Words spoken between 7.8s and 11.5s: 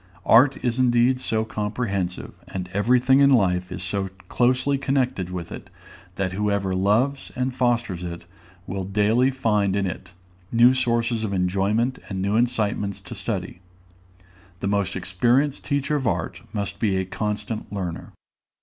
it will daily find in it new sources of